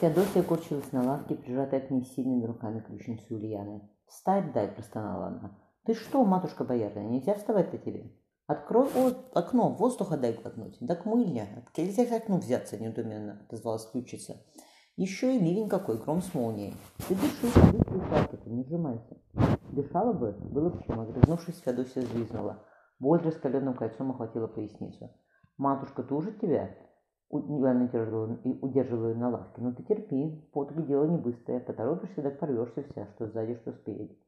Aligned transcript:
Феодосия 0.00 0.44
корчилась 0.44 0.92
на 0.92 1.02
лавке, 1.02 1.34
прижатая 1.34 1.80
к 1.80 1.90
ней 1.90 2.04
сильными 2.04 2.44
руками 2.44 2.78
ключницы 2.78 3.34
Ульяны. 3.34 3.82
«Встать 4.06 4.52
дай!»– 4.52 4.68
простонала 4.74 5.26
она. 5.26 5.58
«Ты 5.84 5.94
что, 5.94 6.24
матушка 6.24 6.62
боярная, 6.62 7.04
нельзя 7.04 7.34
вставать-то 7.34 7.78
тебе?» 7.78 8.12
«Открой 8.46 8.86
о, 8.94 9.12
окно, 9.34 9.70
воздуха 9.70 10.16
дай 10.16 10.34
глотнуть». 10.34 10.76
«Да 10.80 10.94
к 10.94 11.04
мыльня, 11.04 11.64
нельзя 11.76 12.06
к 12.06 12.12
окну 12.12 12.38
взяться 12.38 12.78
недуменно»,– 12.78 13.42
отозвалась 13.48 13.90
ключица. 13.90 14.36
«Еще 14.96 15.36
и 15.36 15.40
ливень 15.40 15.68
какой, 15.68 15.98
гром 15.98 16.22
с 16.22 16.32
молнией. 16.32 16.76
Ты 17.08 17.16
дыши, 17.16 17.46
дыши, 17.72 18.08
палки-то, 18.08 18.48
не 18.48 18.62
сжимайся». 18.62 19.16
Дышала 19.72 20.12
бы, 20.12 20.30
было 20.30 20.70
бы 20.70 20.80
чем, 20.84 21.00
огрызнувшись, 21.00 21.60
Феодосия 21.64 22.02
взвизгнула. 22.02 22.64
Боль 23.00 23.20
раскаленным 23.20 23.74
кольцом 23.74 24.12
охватила 24.12 24.46
поясницу. 24.46 25.10
«Матушка 25.56 26.04
тужит 26.04 26.40
тебя?» 26.40 26.70
Иван 27.30 27.90
удерживая 28.62 29.14
на 29.14 29.28
лавке. 29.28 29.60
«Ну 29.60 29.74
ты 29.74 29.82
терпи, 29.82 30.48
подвиг 30.52 30.86
дело 30.86 31.04
не 31.04 31.18
быстрое. 31.18 31.60
Поторопишься, 31.60 32.22
так 32.22 32.38
порвешься 32.38 32.82
вся, 32.82 33.06
что 33.14 33.26
сзади, 33.26 33.54
что 33.56 33.72
спереди». 33.72 34.18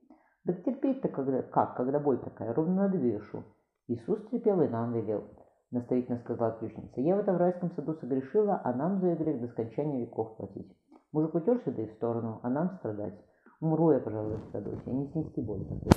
«Так 0.44 0.62
терпеть-то 0.64 1.08
когда, 1.08 1.42
как, 1.42 1.76
когда 1.76 1.98
боль 1.98 2.18
такая, 2.18 2.52
ровно 2.52 2.88
над 2.88 2.94
вешу». 2.94 3.44
Иисус 3.88 4.20
терпел 4.30 4.60
и 4.62 4.68
нам 4.68 4.92
велел. 4.92 5.24
Наставительно 5.70 6.18
сказала 6.18 6.52
ключница. 6.58 7.00
«Я 7.00 7.16
в 7.16 7.20
этом 7.20 7.36
райском 7.36 7.70
саду 7.72 7.94
согрешила, 7.94 8.60
а 8.62 8.74
нам 8.74 9.00
за 9.00 9.14
грех 9.14 9.40
до 9.40 9.48
скончания 9.48 10.00
веков 10.00 10.36
платить. 10.36 10.76
Мужик 11.12 11.34
утерся 11.34 11.70
да 11.70 11.82
и 11.82 11.86
в 11.86 11.92
сторону, 11.92 12.40
а 12.42 12.50
нам 12.50 12.70
страдать. 12.78 13.18
Умру 13.60 13.92
я, 13.92 14.00
пожалуй, 14.00 14.36
в 14.36 14.54
а 14.54 14.90
не 14.90 15.06
снести 15.08 15.40
боль 15.40 15.64
такой». 15.64 15.92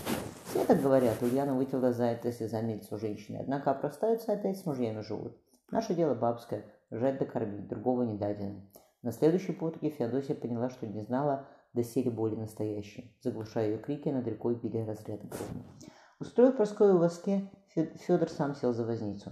Все 0.45 0.65
так 0.65 0.81
говорят, 0.81 1.21
Ульяна 1.21 1.55
вытерла 1.55 1.91
за 1.91 2.05
это 2.05 2.31
слезами 2.31 2.73
лицо 2.73 2.97
женщины. 2.97 3.39
Однако 3.41 3.71
опростаются 3.71 4.33
опять 4.33 4.57
с 4.57 4.65
мужьями 4.65 5.01
живут. 5.01 5.33
Наше 5.73 5.95
дело 5.95 6.13
бабское 6.13 6.65
жать 6.91 7.17
да 7.17 7.25
кормить, 7.25 7.67
другого 7.67 8.03
не 8.03 8.15
дадено. 8.15 8.61
На 9.01 9.11
следующей 9.11 9.53
потуге 9.53 9.89
Феодосия 9.89 10.35
поняла, 10.35 10.69
что 10.69 10.85
не 10.85 11.01
знала 11.01 11.47
доселе 11.73 12.11
боли 12.11 12.35
настоящей. 12.35 13.17
Заглушая 13.21 13.71
ее 13.71 13.77
крики, 13.79 14.09
над 14.09 14.27
рекой 14.27 14.53
били 14.53 14.77
разряды 14.77 15.27
грома. 15.27 15.65
Устроив 16.19 16.57
Прасковью 16.57 16.97
в 16.97 16.99
воске, 16.99 17.49
Федор 17.73 18.29
сам 18.29 18.53
сел 18.53 18.71
за 18.71 18.85
возницу. 18.85 19.31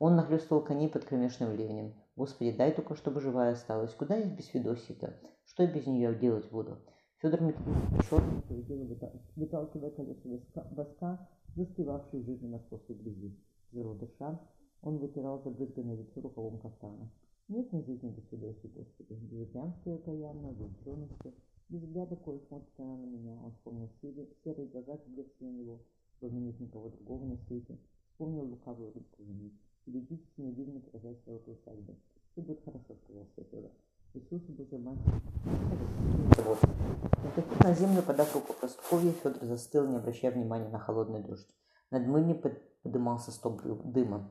Он 0.00 0.16
нахлестывал 0.16 0.64
коней 0.64 0.88
под 0.88 1.04
кромешным 1.04 1.54
ливнем. 1.54 1.94
Господи, 2.16 2.50
дай 2.50 2.72
только, 2.72 2.96
чтобы 2.96 3.20
живая 3.20 3.52
осталась. 3.52 3.94
Куда 3.94 4.16
я 4.16 4.26
без 4.26 4.46
Федосии-то? 4.46 5.14
Что 5.44 5.62
я 5.62 5.70
без 5.72 5.86
нее 5.86 6.16
делать 6.16 6.50
буду? 6.50 6.78
Федор 7.18 7.42
метнулся 7.42 8.10
черным, 8.10 8.42
дело 8.48 8.88
выталкивая 9.36 9.90
колеса 9.90 10.66
воска, 10.72 11.28
застывавший 11.54 12.22
в 12.22 12.26
жизни 12.26 12.48
московской 12.48 12.96
грязи. 12.96 13.38
Зеро 13.70 13.94
дыша, 13.94 14.40
он 14.86 14.98
вытирал 14.98 15.42
забрызганное 15.42 15.96
лицо 15.96 16.20
рукавом 16.20 16.58
кафтана. 16.58 17.10
Нет 17.48 17.72
на 17.72 17.82
жизни 17.82 18.08
без 18.10 18.24
Федосии, 18.28 18.68
Господи, 18.68 19.14
без 19.14 19.48
упрямства 19.48 19.96
окаянного, 19.96 20.52
без 20.52 20.80
учености, 20.80 21.34
без 21.68 21.82
взгляда, 21.82 22.14
кое 22.14 22.38
смотрит 22.46 22.78
она 22.78 22.96
на 22.96 23.06
меня. 23.06 23.36
Он 23.44 23.50
вспомнил 23.50 23.90
серые, 24.00 24.28
серые 24.44 24.68
глаза, 24.68 24.96
глядевшие 25.06 25.50
на 25.50 25.56
него, 25.56 25.80
словно 26.20 26.38
нет 26.38 26.60
никого 26.60 26.88
другого 26.90 27.24
на 27.24 27.36
свете. 27.48 27.76
Вспомнил 28.10 28.44
лукавую 28.44 28.92
улыбку 28.92 29.24
жены. 29.24 29.50
Берегитесь, 29.86 30.32
не 30.36 30.52
дивно 30.52 30.78
показать 30.78 31.20
свою 31.24 31.40
усадьбы. 31.46 31.96
Все 32.30 32.42
будет 32.42 32.64
хорошо, 32.64 32.94
сказал 33.04 33.26
Федор. 33.34 33.70
Иисусу 34.14 34.52
Божий 34.52 34.78
мальчик. 34.78 35.04
Вот. 36.44 36.58
Наступив 37.24 37.60
на 37.64 37.74
землю, 37.74 38.02
подав 38.02 38.32
руку 38.36 38.54
Просковье, 38.60 39.12
Федор 39.12 39.44
застыл, 39.44 39.88
не 39.88 39.96
обращая 39.96 40.30
внимания 40.30 40.68
на 40.68 40.78
холодный 40.78 41.24
дождь. 41.24 41.48
Над 41.90 42.06
мыльней 42.06 42.40
подымался 42.82 43.32
стоп 43.32 43.62
дыма. 43.62 44.30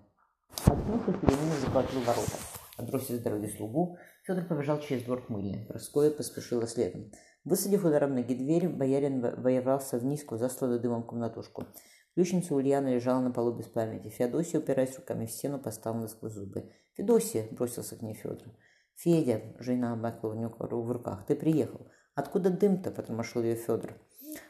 Откнувшись, 0.68 1.16
Пеленина 1.22 1.56
заплатил 1.62 2.02
ворота. 2.02 2.38
Отбросив 2.78 3.18
с 3.18 3.24
дороги 3.24 3.48
слугу, 3.48 3.98
Федор 4.24 4.46
побежал 4.46 4.80
через 4.80 5.04
двор 5.04 5.24
к 5.24 5.30
мыльне. 5.30 5.66
Проскоя 5.70 6.10
поспешила 6.10 6.68
следом. 6.68 7.12
Высадив 7.44 7.86
ударом 7.86 8.16
ноги 8.16 8.34
дверь, 8.34 8.68
боярин 8.68 9.22
воевался 9.22 10.00
в 10.00 10.04
низкую, 10.04 10.40
засланную 10.40 10.80
дымом 10.80 11.04
комнатушку. 11.04 11.66
Ключница 12.16 12.56
Ульяна 12.56 12.94
лежала 12.96 13.22
на 13.22 13.32
полу 13.32 13.54
без 13.54 13.66
памяти. 13.66 14.10
Феодосия, 14.10 14.60
упираясь 14.60 14.96
руками 14.96 15.28
в 15.28 15.32
стену, 15.32 15.60
поставила 15.60 16.08
сквозь 16.08 16.34
зубы. 16.34 16.72
«Федосия!»– 16.94 17.48
бросился 17.52 17.96
к 17.96 18.02
ней 18.02 18.16
Федор. 18.16 18.50
«Федя!»– 18.96 19.42
жена 19.60 19.94
обмакла 19.94 20.30
у 20.30 20.34
него 20.34 20.56
в 20.58 20.92
руках. 20.92 21.26
«Ты 21.28 21.36
приехал!» 21.36 21.88
«Откуда 22.16 22.50
дым-то?»– 22.50 22.92
потормошил 22.92 23.44
ее 23.44 23.56
Федор. 23.56 23.94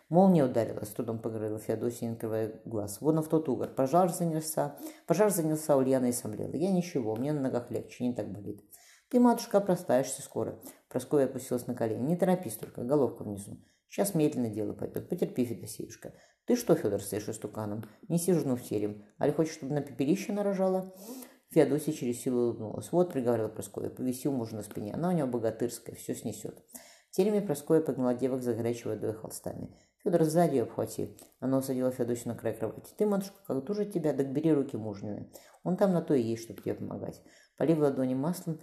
Молния 0.10 0.46
ударила, 0.46 0.84
с 0.86 0.90
трудом 0.90 1.20
поговорила 1.20 1.60
Феодосия, 1.60 2.12
открывая 2.12 2.62
глаз. 2.66 3.02
Вон 3.02 3.22
в 3.22 3.28
тот 3.28 3.50
угор. 3.50 3.68
Пожар 3.70 4.12
занялся. 4.12 4.78
Пожар 5.08 5.32
занялся, 5.32 5.76
Ульяна 5.78 6.08
и 6.08 6.12
сомлела. 6.12 6.56
Я 6.56 6.72
ничего, 6.72 7.16
мне 7.16 7.34
на 7.34 7.42
ногах 7.42 7.72
легче, 7.72 8.08
не 8.08 8.14
так 8.14 8.32
болит. 8.32 8.64
Ты, 9.10 9.20
матушка, 9.20 9.60
простаешься 9.60 10.22
скоро. 10.22 10.60
Прасковья 10.90 11.26
опустилась 11.26 11.68
на 11.68 11.76
колени. 11.76 12.02
Не 12.02 12.16
торопись 12.16 12.56
только, 12.56 12.84
головка 12.84 13.24
внизу. 13.24 13.60
Сейчас 13.88 14.14
медленно 14.14 14.50
дело 14.50 14.74
пойдет. 14.74 15.08
Потерпи, 15.10 15.46
Федосеюшка. 15.46 16.14
Ты 16.46 16.56
что, 16.56 16.76
Федор, 16.76 17.02
стоишь 17.02 17.30
истуканом? 17.30 17.86
Неси 18.08 18.34
жену 18.34 18.56
в 18.56 18.64
терем. 18.64 19.06
Али 19.18 19.32
хочешь, 19.32 19.54
чтобы 19.54 19.74
на 19.74 19.82
пепелище 19.82 20.34
нарожала? 20.34 20.94
Феодосия 21.52 21.94
через 21.94 22.22
силу 22.22 22.42
улыбнулась. 22.42 22.92
Вот, 22.92 23.14
приговорила 23.14 23.48
Прасковья, 23.48 23.90
повисил 23.90 24.32
мужа 24.32 24.56
на 24.56 24.64
спине. 24.64 24.94
Она 24.94 25.10
у 25.10 25.12
него 25.12 25.28
богатырская, 25.28 25.96
все 25.96 26.14
снесет. 26.14 26.62
В 27.16 27.18
тереме 27.18 27.42
Прасковья 27.42 27.82
погнала 27.82 28.14
девок 28.14 28.42
за 28.42 28.54
горячей 28.54 28.90
водой 28.90 29.14
холстами. 29.14 29.74
Федор 30.04 30.26
сзади 30.26 30.58
обхватил. 30.58 31.16
Она 31.40 31.60
усадила 31.60 31.90
Федосию 31.90 32.34
на 32.34 32.36
край 32.36 32.54
кровати. 32.54 32.92
Ты, 32.98 33.06
матушка, 33.06 33.38
как 33.48 33.66
тоже 33.66 33.86
тебя, 33.86 34.12
так 34.12 34.34
бери 34.34 34.52
руки 34.52 34.76
мужнины. 34.76 35.32
Он 35.64 35.78
там 35.78 35.94
на 35.94 36.02
то 36.02 36.14
и 36.14 36.22
есть, 36.22 36.44
чтобы 36.44 36.62
тебе 36.62 36.74
помогать. 36.74 37.24
Полив 37.56 37.80
ладони 37.80 38.16
маслом, 38.16 38.60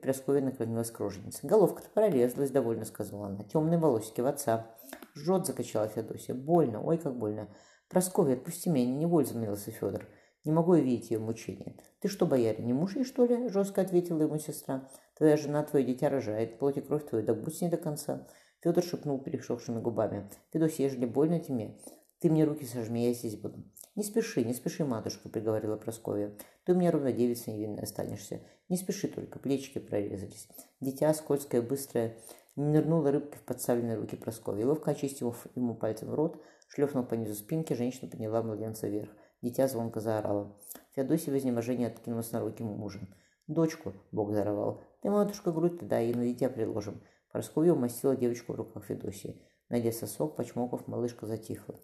Прасковья 0.00 0.42
наклонилась 0.42 0.92
к 0.92 1.00
роженице. 1.00 1.44
Головка-то 1.44 1.88
пролезлась, 1.92 2.52
довольно 2.52 2.84
сказала 2.84 3.26
она. 3.26 3.42
Темные 3.42 3.80
волосики 3.80 4.20
в 4.20 4.26
отца. 4.26 4.68
Жжет, 5.16 5.46
закачала 5.46 5.88
Федосия. 5.88 6.34
Больно, 6.34 6.80
ой, 6.80 6.98
как 6.98 7.18
больно. 7.18 7.48
Прасковья, 7.88 8.34
отпусти 8.34 8.70
меня, 8.70 8.86
не 8.86 8.94
неволь, 8.94 9.26
замылился 9.26 9.72
Федор. 9.72 10.06
Не 10.44 10.52
могу 10.52 10.74
я 10.74 10.82
видеть 10.82 11.10
ее 11.10 11.18
мучения. 11.18 11.76
Ты 12.00 12.08
что, 12.08 12.26
боярин, 12.26 12.66
не 12.66 12.72
муж 12.72 12.96
ей, 12.96 13.04
что 13.04 13.24
ли? 13.24 13.48
Жестко 13.48 13.82
ответила 13.82 14.22
ему 14.22 14.38
сестра. 14.38 14.88
Твоя 15.16 15.36
жена 15.36 15.62
твое 15.64 15.84
дитя 15.84 16.08
рожает, 16.08 16.58
плоть 16.58 16.76
и 16.76 16.80
кровь 16.80 17.06
твою, 17.08 17.24
так 17.24 17.42
будь 17.42 17.56
с 17.56 17.60
ней 17.60 17.70
до 17.70 17.76
конца. 17.76 18.26
Федор 18.60 18.82
шепнул 18.82 19.20
перешевшими 19.20 19.80
губами. 19.80 20.28
«Федосия, 20.52 20.84
ежели 20.84 21.06
больно 21.06 21.38
тебе, 21.38 21.76
ты 22.20 22.28
мне 22.28 22.44
руки 22.44 22.64
сожми, 22.64 23.06
я 23.06 23.14
здесь 23.14 23.36
буду». 23.36 23.64
«Не 23.94 24.02
спеши, 24.02 24.44
не 24.44 24.52
спеши, 24.52 24.84
матушка»,— 24.84 25.28
приговорила 25.30 25.76
Прасковья. 25.76 26.36
«Ты 26.64 26.72
у 26.72 26.76
меня 26.76 26.90
ровно 26.90 27.12
девица 27.12 27.52
невинная 27.52 27.84
останешься. 27.84 28.40
Не 28.68 28.76
спеши 28.76 29.06
только, 29.06 29.38
плечики 29.38 29.78
прорезались». 29.78 30.48
Дитя, 30.80 31.14
скользкое, 31.14 31.62
быстрое, 31.62 32.16
нырнула 32.56 33.12
рыбкой 33.12 33.38
в 33.38 33.42
подставленные 33.42 33.96
руки 33.96 34.16
Прасковьи. 34.16 34.64
Ловко 34.64 34.90
очистив 34.90 35.46
ему 35.54 35.76
пальцем 35.76 36.12
рот, 36.12 36.42
шлепнул 36.66 37.04
по 37.04 37.14
низу 37.14 37.34
спинки, 37.34 37.74
женщина 37.74 38.10
подняла 38.10 38.42
младенца 38.42 38.88
вверх. 38.88 39.10
Дитя 39.40 39.68
звонко 39.68 40.00
заорало. 40.00 40.56
Феодосия 40.94 41.32
в 41.32 41.38
изнеможении 41.38 41.86
откинулась 41.86 42.32
на 42.32 42.40
руки 42.40 42.62
мужа. 42.62 43.00
«Дочку!»— 43.46 43.94
Бог 44.12 44.32
зарывал. 44.32 44.82
«Ты, 45.00 45.10
матушка, 45.10 45.52
грудь-то 45.52 46.00
и 46.00 46.14
на 46.14 46.24
дитя 46.24 46.48
приложим. 46.48 47.00
Парсковья 47.32 47.74
умастила 47.74 48.16
девочку 48.16 48.52
в 48.52 48.56
руках 48.56 48.84
Федосии. 48.84 49.40
Найдя 49.68 49.92
сосок, 49.92 50.36
почмоков, 50.36 50.86
малышка 50.86 51.26
затихла. 51.26 51.78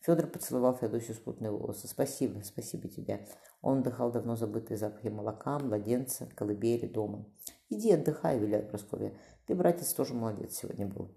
Федор 0.00 0.26
поцеловал 0.26 0.76
Феодосию 0.76 1.14
спутные 1.14 1.50
волосы. 1.50 1.88
«Спасибо, 1.88 2.40
спасибо 2.40 2.88
тебе». 2.88 3.26
Он 3.60 3.80
вдыхал 3.80 4.12
давно 4.12 4.36
забытые 4.36 4.76
запахи 4.76 5.08
молока, 5.08 5.58
младенца, 5.58 6.26
колыбели, 6.36 6.86
дома. 6.86 7.26
«Иди 7.70 7.90
отдыхай»,— 7.92 8.38
виляет 8.40 8.70
Прасковья. 8.70 9.18
«Ты, 9.46 9.54
братец, 9.54 9.92
тоже 9.94 10.14
молодец 10.14 10.54
сегодня 10.54 10.86
был». 10.86 11.16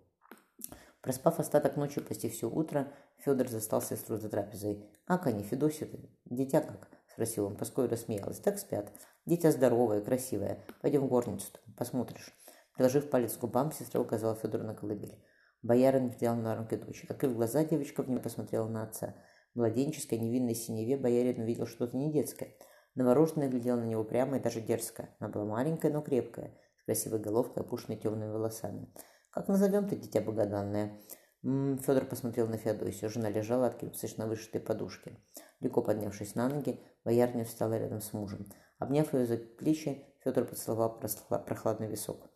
Проспав 1.08 1.40
остаток 1.40 1.78
ночи 1.78 2.02
почти 2.02 2.28
все 2.28 2.50
утро, 2.50 2.92
Федор 3.20 3.48
застал 3.48 3.82
сестру 3.82 4.18
за 4.18 4.28
трапезой. 4.28 4.92
«Как 5.06 5.26
они, 5.26 5.42
Федосия-то? 5.42 5.98
Дитя 6.26 6.60
как?»— 6.60 6.90
спросил 7.14 7.46
он. 7.46 7.56
Прасковья 7.56 7.90
рассмеялась. 7.90 8.40
«Так 8.40 8.60
спят. 8.60 8.92
Дитя 9.26 9.54
здоровое, 9.54 10.02
красивое. 10.02 10.66
Пойдем 10.82 11.04
в 11.04 11.08
горницу 11.08 11.48
посмотришь». 11.78 12.36
Приложив 12.76 13.10
палец 13.10 13.38
к 13.38 13.40
губам, 13.40 13.72
сестра 13.72 14.02
указала 14.02 14.36
Федору 14.36 14.66
на 14.66 14.76
колыбель. 14.76 15.18
Боярин 15.62 16.10
взял 16.10 16.36
на 16.36 16.58
руки 16.58 16.76
дочь. 16.76 17.06
Открыв 17.08 17.36
глаза, 17.36 17.64
девочка 17.64 18.04
в 18.04 18.10
нее 18.10 18.20
посмотрела 18.20 18.68
на 18.68 18.84
отца. 18.84 19.16
В 19.54 19.60
младенческой 19.60 20.18
невинной 20.18 20.56
синеве 20.56 20.98
боярин 20.98 21.42
увидел 21.42 21.68
что-то 21.68 21.96
не 21.96 22.12
детское. 22.12 22.54
Новорожденная 22.96 23.48
глядела 23.48 23.78
на 23.78 23.86
него 23.86 24.04
прямо 24.04 24.40
и 24.40 24.42
даже 24.42 24.60
дерзко. 24.60 25.08
Она 25.20 25.30
была 25.30 25.46
маленькая, 25.46 25.90
но 25.90 26.02
крепкая, 26.02 26.60
с 26.82 26.84
красивой 26.84 27.20
головкой, 27.20 27.64
опушенной 27.64 27.98
темными 27.98 28.30
волосами. 28.30 28.92
«Как 29.32 29.48
назовем 29.48 29.88
ты, 29.88 29.96
дитя 29.96 30.22
богоданное?» 30.22 31.00
Федор 31.44 32.06
посмотрел 32.06 32.48
на 32.48 32.58
Феодосию. 32.58 33.10
Жена 33.10 33.30
лежала, 33.30 33.68
откинувшись 33.68 34.18
на 34.18 34.28
вышитой 34.28 34.60
подушке. 34.60 35.18
Легко 35.60 35.82
поднявшись 35.82 36.36
на 36.36 36.50
ноги, 36.50 36.82
боярня 37.06 37.46
встала 37.46 37.78
рядом 37.78 38.02
с 38.02 38.12
мужем. 38.14 38.52
Обняв 38.80 39.14
ее 39.14 39.26
за 39.26 39.38
плечи, 39.38 40.06
Федор 40.24 40.46
поцеловал 40.46 41.00
прохладный 41.00 41.88
висок. 41.88 42.30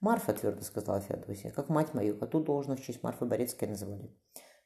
«Марфа»,— 0.00 0.32
твердо 0.34 0.62
сказала 0.62 1.00
Феодосия,— 1.00 1.50
«как 1.52 1.68
мать 1.68 1.94
мою, 1.94 2.18
а 2.20 2.26
ту 2.26 2.40
должность 2.40 2.82
в 2.82 2.84
честь 2.84 3.02
Марфы 3.02 3.24
Борецкой 3.24 3.68
называли». 3.68 4.14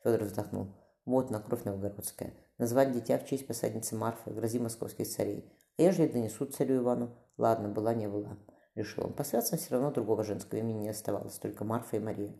Федор 0.02 0.24
вздохнул. 0.24 0.74
«Вот 1.04 1.30
на 1.30 1.40
кровь 1.40 1.64
новгородская. 1.64 2.34
Назвать 2.58 2.92
дитя 2.92 3.18
в 3.18 3.26
честь 3.26 3.46
посадницы 3.46 3.96
Марфы, 3.96 4.30
грози 4.30 4.58
московских 4.58 5.08
царей. 5.08 5.52
А 5.78 5.82
ежели 5.82 6.08
донесут 6.08 6.54
царю 6.54 6.78
Ивану? 6.78 7.16
Ладно, 7.36 7.68
была 7.68 7.94
не 7.94 8.08
была». 8.08 8.38
Решил 8.80 9.06
он. 9.06 9.12
Посвяться 9.12 9.56
все 9.56 9.74
равно 9.74 9.90
другого 9.90 10.24
женского 10.24 10.58
имени 10.58 10.82
не 10.82 10.88
оставалось, 10.88 11.38
только 11.38 11.64
Марфа 11.64 11.96
и 11.96 12.00
Мария. 12.00 12.34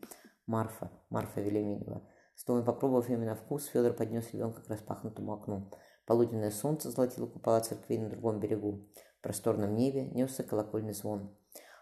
Марфа, 0.47 0.91
Марфа 1.11 1.41
Велиминова. 1.41 2.03
Снова 2.35 2.63
попробовав 2.63 3.09
именно 3.09 3.35
вкус, 3.35 3.67
Федор 3.67 3.93
поднес 3.93 4.33
ребенка 4.33 4.63
к 4.63 4.69
распахнутому 4.69 5.35
окну. 5.35 5.71
Полуденное 6.07 6.51
солнце 6.51 6.91
золотило 6.91 7.27
купола 7.27 7.61
церкви 7.61 7.99
на 7.99 8.09
другом 8.09 8.41
берегу. 8.41 8.89
В 9.19 9.23
просторном 9.23 9.75
небе 9.77 10.07
несся 10.07 10.43
колокольный 10.43 10.95
звон. 10.95 11.37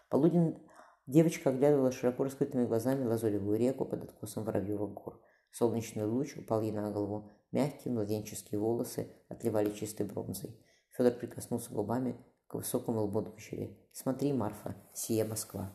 Полуден... 0.09 0.59
Девочка 1.07 1.49
оглядывала 1.49 1.91
широко 1.91 2.23
раскрытыми 2.23 2.67
глазами 2.67 3.03
лазуревую 3.03 3.57
реку 3.57 3.83
под 3.83 4.03
откосом 4.03 4.43
Воробьевых 4.43 4.93
гор. 4.93 5.19
Солнечный 5.49 6.05
луч 6.05 6.37
упал 6.37 6.61
ей 6.61 6.71
на 6.71 6.91
голову. 6.91 7.31
Мягкие 7.51 7.91
младенческие 7.95 8.59
волосы 8.59 9.11
отливали 9.27 9.71
чистой 9.71 10.05
бронзой. 10.05 10.55
Федор 10.89 11.13
прикоснулся 11.13 11.73
губами 11.73 12.15
к 12.49 12.55
высокому 12.55 13.03
лбу 13.03 13.21
дочери. 13.21 13.77
«Смотри, 13.93 14.33
Марфа, 14.33 14.75
сия 14.91 15.23
Москва». 15.23 15.71